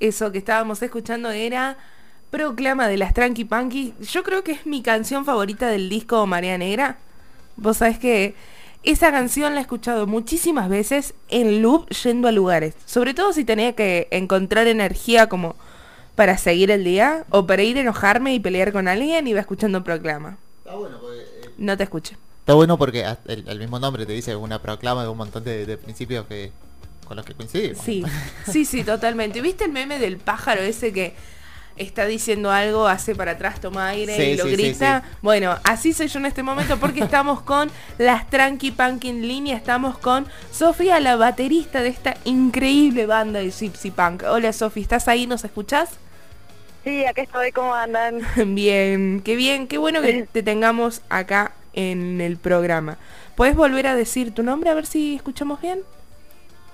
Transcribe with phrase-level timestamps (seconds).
[0.00, 1.76] Eso que estábamos escuchando era
[2.30, 3.94] Proclama de las Tranqui Punky.
[4.00, 6.98] Yo creo que es mi canción favorita del disco María Negra.
[7.56, 8.34] Vos sabés que
[8.84, 12.74] esa canción la he escuchado muchísimas veces en loop yendo a lugares.
[12.86, 15.56] Sobre todo si tenía que encontrar energía como
[16.14, 19.82] para seguir el día o para ir a enojarme y pelear con alguien iba escuchando
[19.82, 20.36] Proclama.
[20.64, 21.20] Está bueno porque...
[21.20, 22.16] eh, No te escuché.
[22.40, 25.66] Está bueno porque el, el mismo nombre te dice una proclama de un montón de,
[25.66, 26.50] de principios que
[27.08, 27.78] con los que coincidimos.
[27.84, 28.04] Sí,
[28.52, 29.40] sí, sí, totalmente.
[29.40, 31.14] ¿Viste el meme del pájaro ese que
[31.76, 35.02] está diciendo algo, hace para atrás, toma aire Sí, y lo sí, grita?
[35.04, 35.16] sí.
[35.22, 39.56] Bueno, así soy yo en este momento porque estamos con las Tranqui Punk en línea,
[39.56, 44.24] estamos con Sofía, la baterista de esta increíble banda de Gypsy Punk.
[44.28, 45.26] Hola Sofía, ¿estás ahí?
[45.26, 45.90] ¿Nos escuchás?
[46.84, 48.20] Sí, acá estoy, ¿cómo andan?
[48.54, 52.98] Bien, qué bien, qué bueno que te tengamos acá en el programa.
[53.36, 55.80] ¿Puedes volver a decir tu nombre a ver si escuchamos bien?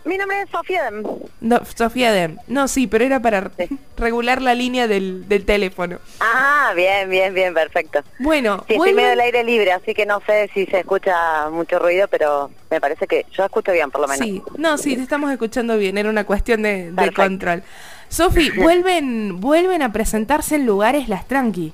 [0.05, 1.03] Mi nombre es Sofía Dem.
[1.41, 2.37] No, Sofía Dem.
[2.47, 3.69] No, sí, pero era para Sí.
[3.97, 5.99] regular la línea del, del teléfono.
[6.21, 8.01] Ah, bien, bien, bien, perfecto.
[8.19, 11.79] Bueno, Sí, estoy medio al aire libre, así que no sé si se escucha mucho
[11.79, 14.27] ruido, pero me parece que yo escucho bien, por lo menos.
[14.27, 17.63] Sí, no, sí, te estamos escuchando bien, era una cuestión de, de control.
[18.11, 21.73] Sofi, vuelven, vuelven a presentarse en lugares las tranqui.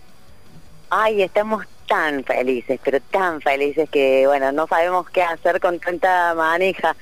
[0.90, 6.33] Ay, estamos tan felices, pero tan felices que, bueno, no sabemos qué hacer con tanta
[6.36, 6.94] manija.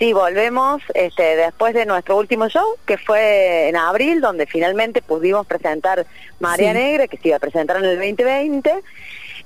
[0.00, 5.46] Sí, volvemos este, después de nuestro último show, que fue en abril, donde finalmente pudimos
[5.46, 6.06] presentar
[6.38, 6.78] María Sí.
[6.78, 8.82] Negra, que se iba a presentar en el 2020.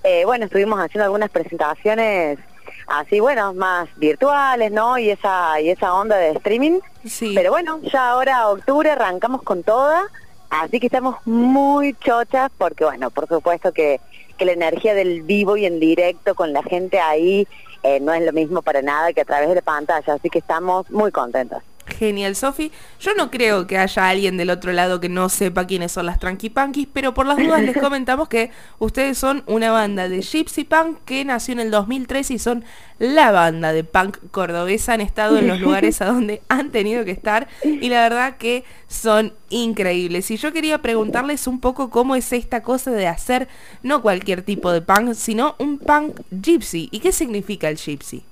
[0.04, 2.38] Eh, bueno, estuvimos haciendo algunas presentaciones
[2.86, 4.96] así, bueno, más virtuales, ¿no?
[4.96, 6.78] Y esa, y esa onda de streaming.
[7.04, 7.32] Sí.
[7.34, 10.04] Pero bueno, ya ahora octubre arrancamos con toda,
[10.50, 14.00] así que estamos muy chochas porque bueno, por supuesto que,
[14.38, 17.48] que la energía del vivo y en directo con la gente ahí
[17.84, 20.38] eh, no es lo mismo para nada que a través de la pantalla, así que
[20.38, 21.62] estamos muy contentos.
[21.86, 22.72] Genial, Sofi.
[23.00, 26.18] Yo no creo que haya alguien del otro lado que no sepa quiénes son las
[26.18, 30.64] Tranqui Punkies, pero por las dudas les comentamos que ustedes son una banda de Gypsy
[30.64, 32.64] Punk que nació en el 2003 y son
[32.98, 34.94] la banda de punk cordobesa.
[34.94, 38.64] Han estado en los lugares a donde han tenido que estar y la verdad que
[38.88, 40.30] son increíbles.
[40.30, 43.48] Y yo quería preguntarles un poco cómo es esta cosa de hacer
[43.82, 46.88] no cualquier tipo de punk, sino un punk gypsy.
[46.90, 48.24] ¿Y qué significa el gypsy?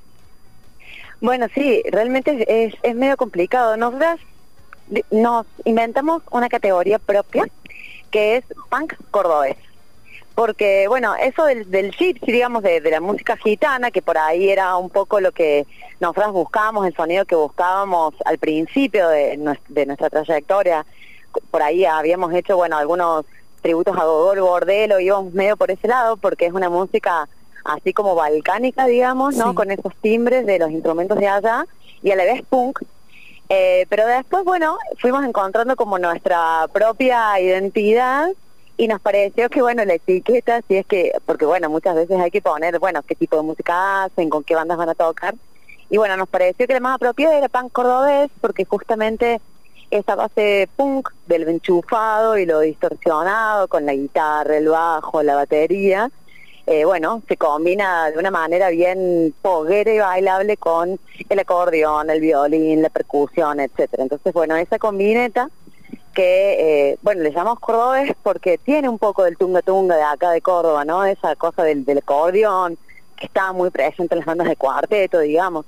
[1.22, 3.76] Bueno, sí, realmente es, es medio complicado.
[3.76, 4.18] Nosotras
[5.12, 7.46] nos inventamos una categoría propia
[8.10, 9.56] que es punk cordobés.
[10.34, 14.48] Porque, bueno, eso del, del gypsy, digamos, de, de la música gitana, que por ahí
[14.48, 15.64] era un poco lo que
[16.00, 20.84] nosotras buscábamos, el sonido que buscábamos al principio de, de nuestra trayectoria.
[21.52, 23.26] Por ahí habíamos hecho, bueno, algunos
[23.60, 27.28] tributos a Gogol Bordelo, íbamos medio por ese lado, porque es una música
[27.64, 29.50] así como balcánica, digamos, ¿no?
[29.50, 29.54] Sí.
[29.54, 31.66] Con esos timbres de los instrumentos de allá,
[32.02, 32.80] y a la vez punk.
[33.48, 38.30] Eh, pero después, bueno, fuimos encontrando como nuestra propia identidad
[38.76, 42.30] y nos pareció que, bueno, la etiqueta, si es que, porque, bueno, muchas veces hay
[42.30, 45.34] que poner, bueno, qué tipo de música hacen, con qué bandas van a tocar.
[45.90, 49.40] Y bueno, nos pareció que la más apropiada era punk cordobés, porque justamente
[49.90, 56.10] esa base punk del enchufado y lo distorsionado con la guitarra, el bajo, la batería,
[56.66, 62.20] eh, bueno, se combina de una manera bien poguera y bailable con el acordeón, el
[62.20, 64.04] violín, la percusión, etcétera.
[64.04, 65.50] Entonces, bueno, esa combineta
[66.14, 70.30] que, eh, bueno, le llamamos cordobés porque tiene un poco del tunga tunga de acá
[70.30, 71.04] de Córdoba, ¿no?
[71.04, 72.78] Esa cosa del, del acordeón
[73.16, 75.66] que está muy presente en las bandas de cuarteto, digamos.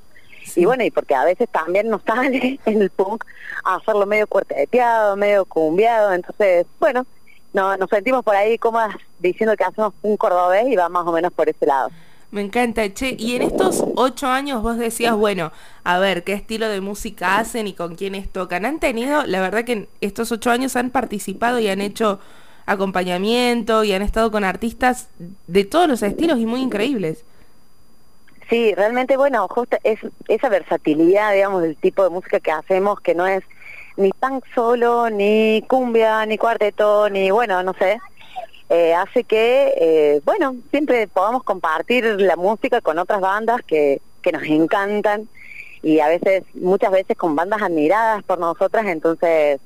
[0.57, 3.25] Y bueno, y porque a veces también nos sale en el punk
[3.65, 7.07] hacerlo medio cuarteteado, medio cumbiado, entonces, bueno,
[7.55, 11.13] no, nos sentimos por ahí cómodas diciendo que hacemos un cordobés y va más o
[11.13, 11.89] menos por ese lado.
[12.31, 13.15] Me encanta, che.
[13.17, 15.53] Y en estos ocho años vos decías, bueno,
[15.85, 18.65] a ver, ¿qué estilo de música hacen y con quiénes tocan?
[18.65, 22.19] Han tenido, la verdad que en estos ocho años han participado y han hecho
[22.67, 25.09] acompañamiento y han estado con artistas
[25.47, 27.25] de todos los estilos y muy increíbles.
[28.51, 33.15] Sí, realmente, bueno, justo es, esa versatilidad, digamos, del tipo de música que hacemos, que
[33.15, 33.45] no es
[33.97, 37.99] ni punk solo, ni cumbia, ni cuarteto, ni, bueno, no sé,
[38.71, 44.33] eh, hace que, eh, bueno, siempre podamos compartir la música con otras bandas que, que
[44.33, 45.29] nos encantan
[45.83, 49.61] y a veces, muchas veces con bandas admiradas por nosotras, entonces,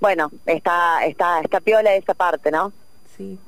[0.00, 2.72] bueno, está, está, está piola esa parte, ¿no?
[3.16, 3.38] Sí.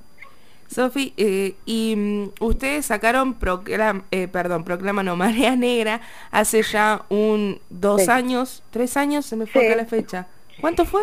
[0.68, 6.00] Sofi, eh, y mm, ustedes sacaron Proclam, eh, perdón, Proclama no, Marea Negra
[6.30, 8.10] hace ya un dos Sí.
[8.10, 9.66] años, tres años, se me fue Sí.
[9.68, 10.26] acá la fecha.
[10.60, 11.02] ¿Cuánto fue?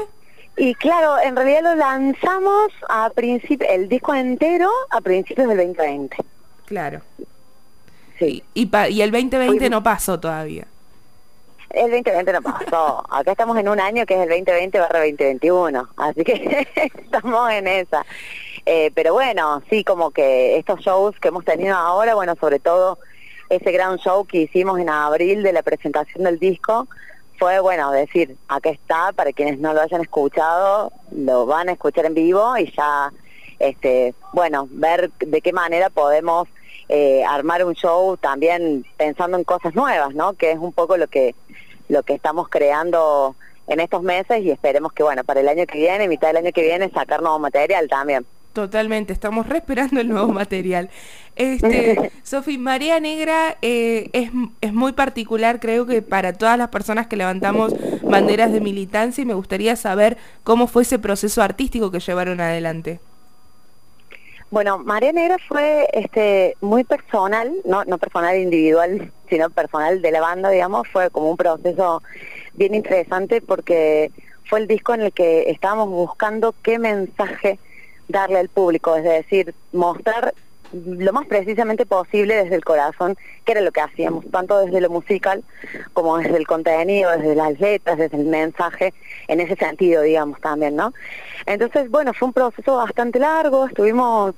[0.58, 6.18] Y claro, en realidad lo lanzamos a principio, el disco entero a principios del 2020.
[6.66, 7.02] Claro.
[8.20, 8.44] Sí.
[8.54, 10.68] Y, pa- y el 2020 Fuimos- no pasó todavía.
[11.70, 13.04] El 2020 no pasó.
[13.10, 15.88] Acá estamos en un año que es el 2020 barra 2021.
[15.96, 18.06] Así que estamos en esa.
[18.66, 23.00] Eh, pero bueno, sí, como que estos shows que hemos tenido ahora, bueno, sobre todo
[23.50, 26.88] ese gran show que hicimos en abril de la presentación del disco,
[27.38, 32.06] fue, bueno, decir, acá está, para quienes no lo hayan escuchado, lo van a escuchar
[32.06, 33.12] en vivo y ya,
[33.58, 36.48] este, bueno, ver de qué manera podemos
[36.88, 40.34] eh, armar un show también pensando en cosas nuevas, ¿no?
[40.34, 41.34] Que es un poco lo que,
[41.90, 43.36] lo que estamos creando
[43.68, 46.52] en estos meses y esperemos que, bueno, para el año que viene, mitad del año
[46.54, 48.26] que viene, sacar nuevo material también.
[48.54, 50.90] Totalmente, estamos respirando el nuevo material.
[51.38, 57.08] Este, Sofi, María Negra eh, es, es, muy particular, creo que para todas las personas
[57.08, 62.02] que levantamos banderas de militancia y me gustaría saber cómo fue ese proceso artístico que
[62.02, 63.00] llevaron adelante.
[64.50, 70.20] Bueno, María Negra fue este, muy personal, no, no personal individual, sino personal de la
[70.20, 72.04] banda, digamos, fue como un proceso
[72.56, 74.12] bien interesante porque
[74.50, 77.60] fue el disco en el que estábamos buscando qué mensaje
[78.12, 80.34] darle al público, es decir, mostrar
[80.74, 84.90] lo más precisamente posible desde el corazón, que era lo que hacíamos, tanto desde lo
[84.90, 85.44] musical
[85.94, 88.94] como desde el contenido, desde las letras, desde el mensaje,
[89.28, 90.94] en ese sentido, digamos, también, ¿no?
[91.46, 94.34] Entonces, bueno, fue un proceso bastante largo, estuvimos,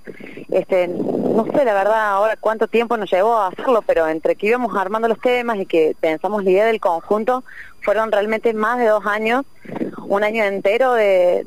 [0.50, 4.48] este, no sé la verdad ahora cuánto tiempo nos llevó a hacerlo, pero entre que
[4.48, 7.44] íbamos armando los temas y que pensamos la idea del conjunto,
[7.81, 9.46] fueron realmente más de dos años,
[9.98, 11.45] un año entero de,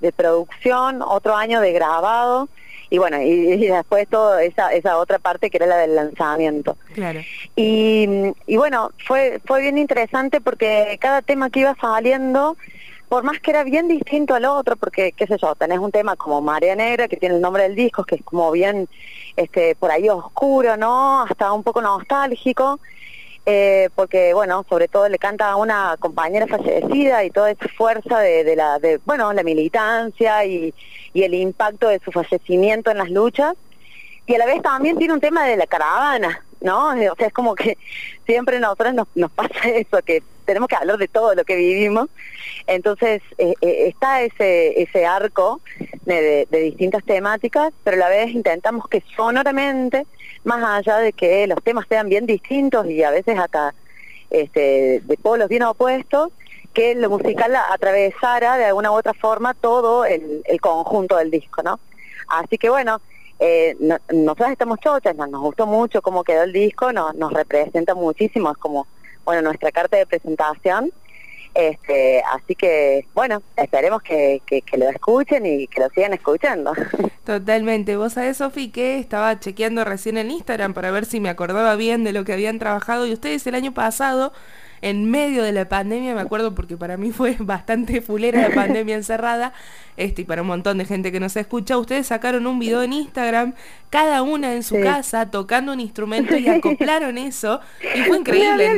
[0.00, 2.48] de producción, otro año de grabado,
[2.92, 6.76] y bueno, y, después todo esa, esa otra parte que era la del lanzamiento.
[6.92, 7.20] Claro.
[7.56, 8.06] Y,
[8.46, 12.58] y bueno, fue, fue bien interesante porque cada tema que iba saliendo,
[13.08, 16.16] por más que era bien distinto al otro, porque, qué sé yo, tenés un tema
[16.16, 18.86] como Marea Negra, que tiene el nombre del disco, que es como bien,
[19.36, 21.22] este, por ahí oscuro, ¿no?
[21.22, 22.78] Hasta un poco nostálgico.
[23.44, 28.20] Eh, porque bueno, sobre todo le canta a una compañera fallecida y toda esa fuerza
[28.20, 30.72] de, la, de, bueno, la militancia y,
[31.12, 33.54] y, el impacto de su fallecimiento en las luchas.
[34.26, 36.90] Y a la vez también tiene un tema de la caravana, ¿no?
[36.90, 37.76] O sea, es como que
[38.26, 41.56] siempre a nosotros nos, nos pasa eso, que tenemos que hablar de todo lo que
[41.56, 42.08] vivimos.
[42.66, 45.60] Entonces eh, eh, está ese, ese arco
[46.04, 50.06] de, de, distintas temáticas, pero a la vez intentamos que sonoramente,
[50.44, 53.74] más allá de que los temas sean bien distintos y a veces hasta
[54.30, 56.30] este, de polos bien opuestos,
[56.72, 61.78] que lo musical atravesara de alguna u otra forma todo el, conjunto del disco, ¿no?
[62.28, 63.00] Así que bueno,
[63.38, 63.76] eh,
[64.12, 68.56] nosotros estamos chochas, nos, gustó mucho cómo quedó el disco, nos, nos representa muchísimo, es
[68.56, 68.86] como
[69.24, 70.92] bueno, nuestra carta de presentación.
[71.54, 76.72] Este, así que, bueno, esperemos que, que, lo escuchen y que lo sigan escuchando.
[77.24, 77.96] Totalmente.
[77.96, 82.04] Vos sabés, Sofi, que estaba chequeando recién en Instagram para ver si me acordaba bien
[82.04, 84.32] de lo que habían trabajado y ustedes el año pasado
[84.82, 88.96] en medio de la pandemia, me acuerdo porque para mí fue bastante fulera la pandemia
[88.96, 89.54] encerrada,
[89.96, 92.92] este, y para un montón de gente que nos escucha, ustedes sacaron un video en
[92.92, 93.54] Instagram,
[93.90, 97.60] cada una en su casa, tocando un instrumento y acoplaron eso,
[97.94, 98.74] y fue increíble.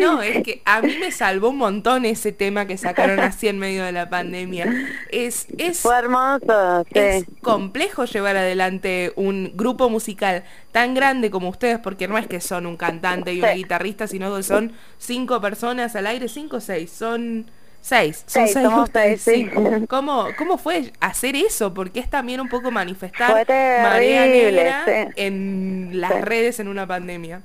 [0.00, 3.58] No, es que a mí me salvó un montón ese tema que sacaron así en
[3.58, 4.66] medio de la pandemia.
[5.10, 10.42] Es, es, fue hermoso, es complejo llevar adelante un grupo musical
[10.72, 14.34] tan grande como ustedes, porque no es que son un cantante y una guitarrista, sino
[14.34, 17.50] que son cinco personas al aire, cinco o seis, son
[17.80, 19.48] seis, son seis, ustedes, sí.
[19.88, 21.74] ¿Cómo, ¿Cómo fue hacer eso?
[21.74, 27.42] Porque es también un poco manifestar María Negra en las redes en una pandemia.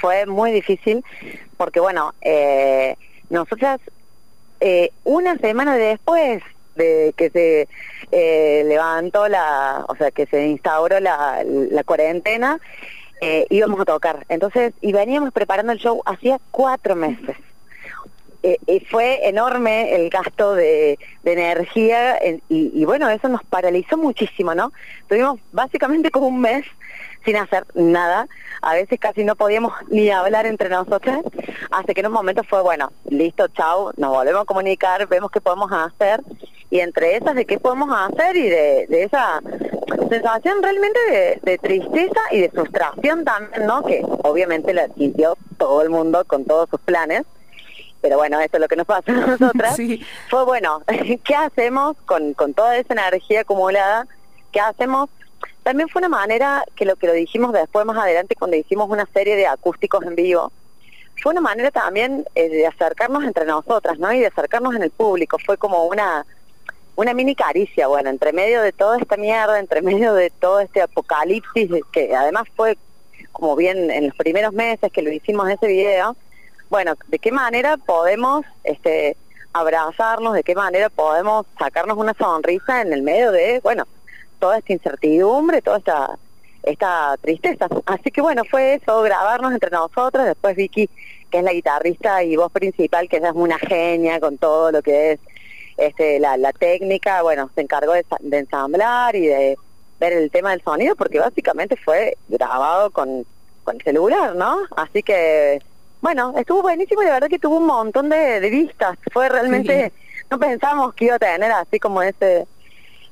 [0.00, 1.04] Fue muy difícil
[1.56, 2.96] porque, bueno, eh,
[3.28, 3.80] nosotras
[4.60, 6.42] eh, una semana después
[7.16, 7.68] que se
[8.12, 12.58] eh, levantó la, o sea, que se instauró la, la cuarentena,
[13.20, 14.24] eh, íbamos a tocar.
[14.28, 17.36] Entonces, y veníamos preparando el show hacía cuatro meses.
[18.42, 24.72] Eh, fue enorme el gasto de, energía y, y, bueno, eso nos paralizó muchísimo, ¿no?
[25.08, 26.64] Tuvimos básicamente como un mes
[27.24, 28.28] sin hacer nada,
[28.62, 31.20] a veces casi no podíamos ni hablar entre nosotras,
[31.70, 35.40] hasta que en un momento fue, bueno, listo, chao, nos volvemos a comunicar, vemos qué
[35.40, 36.22] podemos hacer
[36.70, 39.40] y entre esas de qué podemos hacer y de, esa
[40.08, 43.82] sensación realmente de, tristeza y de frustración también, ¿no?
[43.82, 47.22] Que obviamente la sintió todo el mundo con todos sus planes,
[48.00, 49.76] pero bueno, esto es lo que nos pasa a nosotras.
[50.28, 50.82] Fue bueno,
[51.24, 54.06] ¿qué hacemos con, con toda esa energía acumulada?
[54.52, 55.08] ¿Qué hacemos?
[55.62, 59.06] También fue una manera que lo que lo dijimos después más adelante cuando hicimos una
[59.12, 60.52] serie de acústicos en vivo,
[61.22, 64.10] fue una manera también eh, de acercarnos entre nosotras, ¿no?
[64.12, 65.38] Y de acercarnos en el público.
[65.44, 66.24] Fue como una
[66.96, 70.82] una mini caricia, bueno, entre medio de toda esta mierda, entre medio de todo este
[70.82, 72.76] apocalipsis, que además fue
[73.32, 76.14] como bien en los primeros meses que lo hicimos ese video,
[76.70, 79.16] bueno, de qué manera podemos este,
[79.52, 83.86] abrazarnos, de qué manera podemos sacarnos una sonrisa en el medio de, bueno,
[84.38, 86.18] toda esta incertidumbre, toda esta,
[86.62, 87.68] esta tristeza.
[87.86, 90.88] Así que bueno, fue eso, grabarnos entre nosotros, después Vicky,
[91.30, 95.12] que es la guitarrista y voz principal, que es una genia con todo lo que
[95.12, 95.20] es
[95.76, 99.56] este, la, la técnica, bueno, se encargó de, de ensamblar y de
[99.98, 103.26] ver el tema del sonido, porque básicamente fue grabado con,
[103.64, 104.60] con el celular, ¿no?
[104.76, 105.60] Así que
[106.00, 108.96] bueno, estuvo buenísimo y la verdad que tuvo un montón de, vistas.
[109.12, 109.92] Fue realmente,
[110.30, 112.46] no pensamos que iba a tener así como ese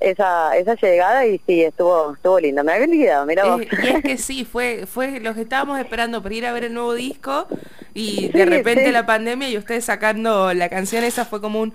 [0.01, 2.63] esa esa llegada y sí, estuvo estuvo lindo.
[2.63, 3.63] Me había olvidado, mira vos.
[3.63, 6.75] y es que sí, fue fue los que estábamos esperando para ir a ver el
[6.75, 7.49] nuevo disco
[7.95, 11.75] y de repente la pandemia y ustedes sacando la canción esa fue como un,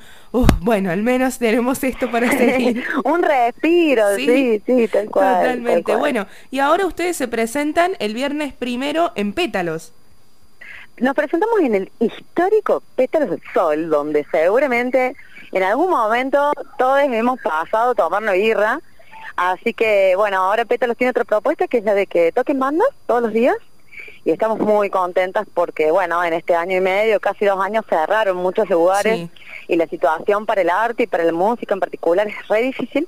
[0.62, 2.84] bueno, al menos tenemos esto para seguir.
[3.04, 5.42] un respiro, sí, sí, tal cual.
[5.42, 5.96] Totalmente.
[5.96, 9.94] Bueno, y ahora ustedes se presentan el viernes primero en Pétalos.
[10.98, 15.16] Nos presentamos en el histórico Pétalos del Sol, donde seguramente
[15.52, 18.80] en algún momento todos hemos pasado una birra.
[19.36, 22.88] Así que, bueno, ahora Pétalos tiene otra propuesta que es la de que toquen bandas
[23.08, 23.56] todos los días.
[24.24, 28.38] Y estamos muy contentas porque, bueno, en este año y medio, casi dos años, cerraron
[28.38, 29.30] muchos lugares
[29.68, 33.08] y la situación para el arte y para la música en particular es re difícil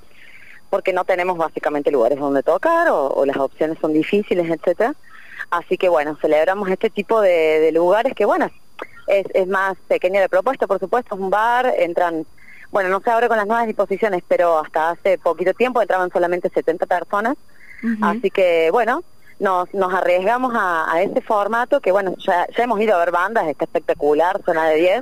[0.72, 4.96] porque no tenemos básicamente lugares donde tocar o, o las opciones son difíciles, etcétera.
[5.50, 8.50] Así que bueno, celebramos este tipo de, lugares que bueno,
[9.08, 12.25] es, es más pequeña de propuesta, por supuesto, es un bar, entran,
[12.72, 16.50] bueno, no sé ahora con las nuevas disposiciones, pero hasta hace poquito tiempo entraban solamente
[16.50, 17.36] 70 personas,
[18.02, 19.04] así que bueno,
[19.40, 23.48] nos, nos arriesgamos a, ese formato que bueno, ya, ya hemos ido a ver bandas,
[23.48, 25.02] está espectacular, zona de 10,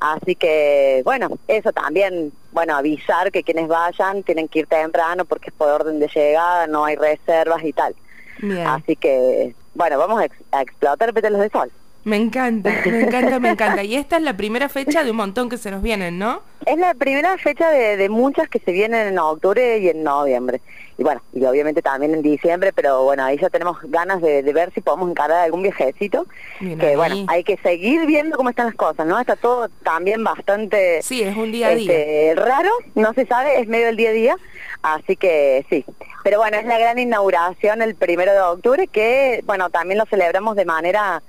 [0.00, 5.50] así que bueno, eso también, bueno, avisar que quienes vayan tienen que ir temprano porque
[5.50, 7.94] es por orden de llegada, no hay reservas y tal.
[8.66, 10.20] Así que, bueno, vamos
[10.50, 11.70] a, explotar pétalos de sol.
[12.02, 13.84] Me encanta, me encanta, me encanta.
[13.84, 16.42] Y esta es la primera fecha de un montón que se nos vienen, ¿no?
[16.66, 20.60] Es la primera fecha de, muchas que se vienen en octubre y en noviembre.
[20.98, 24.72] Y bueno, y obviamente también en diciembre, pero bueno, ahí ya tenemos ganas de, ver
[24.74, 26.26] si podemos encarar algún viajecito.
[26.58, 29.18] que bueno, hay que seguir viendo cómo están las cosas, ¿no?
[29.18, 31.00] Está todo también bastante...
[31.02, 31.92] Sí, es un día a día.
[31.92, 34.36] Este, raro, no se sabe, es medio del día a día.
[34.82, 35.84] Así que sí,
[36.28, 40.56] pero bueno, es la gran inauguración el primero de octubre que, bueno, también lo celebramos
[40.56, 41.22] de manera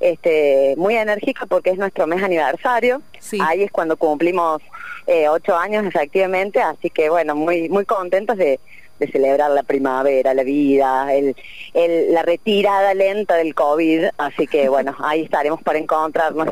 [0.00, 3.02] este, muy enérgica porque es nuestro mes aniversario.
[3.40, 4.62] Ahí es cuando cumplimos
[5.06, 8.58] eh, ocho años efectivamente, así que bueno, muy, muy contentos de,
[8.98, 11.34] de celebrar la primavera, la vida, el,
[12.12, 14.06] la retirada lenta del COVID.
[14.18, 16.48] Así que bueno, ahí estaremos para encontrarnos.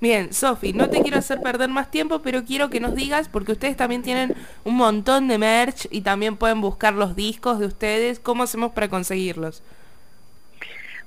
[0.00, 3.52] Bien, Sofi, no te quiero hacer perder más tiempo, pero quiero que nos digas, porque
[3.52, 8.20] ustedes también tienen un montón de merch y también pueden buscar los discos de ustedes.
[8.20, 9.62] ¿Cómo hacemos para conseguirlos?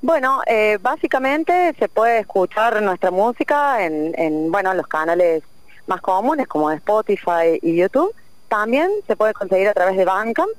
[0.04, 5.44] Bueno, eh, básicamente se puede escuchar nuestra música en, en bueno, los canales
[5.92, 8.14] más comunes como Spotify y YouTube
[8.48, 10.52] también se puede conseguir a través de Bandcamp.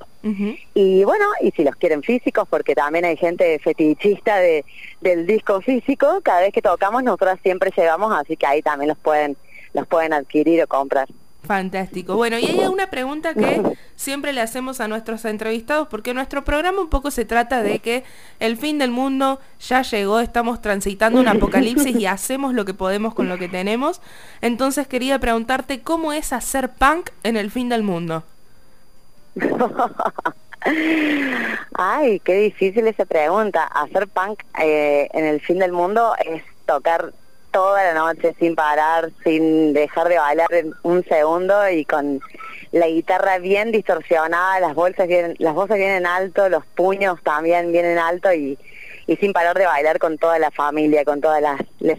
[0.74, 4.64] Y bueno, y si los quieren físicos, porque también hay gente fetichista de,
[5.00, 8.98] del disco físico, cada vez que tocamos nosotros siempre llevamos, así que ahí también los
[8.98, 9.36] pueden,
[9.74, 11.08] los pueden adquirir o comprar.
[11.52, 12.16] Fantástico.
[12.16, 16.80] Bueno, y hay una pregunta que siempre le hacemos a nuestros entrevistados, porque nuestro programa
[16.80, 18.04] un poco se trata de que
[18.40, 23.12] el fin del mundo ya llegó, estamos transitando un apocalipsis y hacemos lo que podemos
[23.12, 24.00] con lo que tenemos.
[24.40, 28.24] Entonces quería preguntarte, ¿cómo es hacer punk en el fin del mundo?
[31.74, 33.64] Ay, qué difícil esa pregunta.
[33.64, 37.12] Hacer punk eh, en el fin del mundo es tocar
[37.52, 40.48] toda la noche sin parar, sin dejar de bailar
[40.82, 42.20] un segundo y con
[42.72, 47.98] la guitarra bien distorsionada, las bolsas vienen, las voces vienen alto, los puños también vienen
[47.98, 48.58] alto y,
[49.06, 51.98] y sin parar de bailar con toda la familia, con todas las les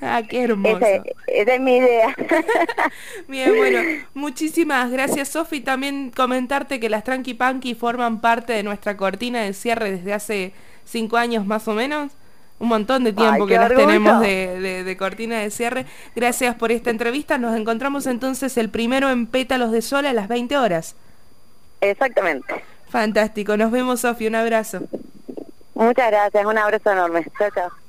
[0.00, 0.78] Ah, qué hermoso.
[1.26, 2.14] esa es mi idea.
[3.28, 3.80] Bien, bueno,
[4.14, 5.60] muchísimas gracias Sofi.
[5.60, 10.52] También comentarte que las Tranqui Punky forman parte de nuestra cortina de cierre desde hace
[10.84, 12.12] cinco años más o menos
[12.58, 15.86] un montón de tiempo que las tenemos de, cortina de cierre.
[16.14, 17.38] Gracias por esta entrevista.
[17.38, 20.96] Nos encontramos entonces el primero en Pétalos de Sol a las 20 horas.
[21.80, 22.64] Exactamente.
[22.88, 23.56] Fantástico.
[23.56, 24.28] Nos vemos, Sofía.
[24.28, 24.80] Un abrazo.
[25.74, 26.46] Muchas gracias.
[26.46, 27.26] Un abrazo enorme.
[27.38, 27.85] Chao, chao.